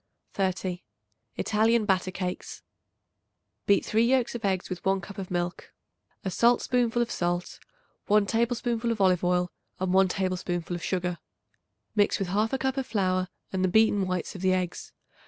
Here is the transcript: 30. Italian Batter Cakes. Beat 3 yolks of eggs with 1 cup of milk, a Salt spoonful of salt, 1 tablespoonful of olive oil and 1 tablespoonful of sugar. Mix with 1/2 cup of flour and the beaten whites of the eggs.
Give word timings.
30. 0.33 0.81
Italian 1.35 1.85
Batter 1.85 2.09
Cakes. 2.09 2.63
Beat 3.67 3.85
3 3.85 4.03
yolks 4.03 4.33
of 4.33 4.43
eggs 4.43 4.67
with 4.67 4.83
1 4.83 4.99
cup 4.99 5.19
of 5.19 5.29
milk, 5.29 5.71
a 6.25 6.31
Salt 6.31 6.63
spoonful 6.63 7.03
of 7.03 7.11
salt, 7.11 7.59
1 8.07 8.25
tablespoonful 8.25 8.91
of 8.91 8.99
olive 8.99 9.23
oil 9.23 9.51
and 9.79 9.93
1 9.93 10.07
tablespoonful 10.07 10.75
of 10.75 10.83
sugar. 10.83 11.19
Mix 11.95 12.17
with 12.17 12.29
1/2 12.29 12.59
cup 12.59 12.77
of 12.77 12.87
flour 12.87 13.27
and 13.53 13.63
the 13.63 13.67
beaten 13.67 14.07
whites 14.07 14.33
of 14.33 14.41
the 14.41 14.53
eggs. 14.53 14.91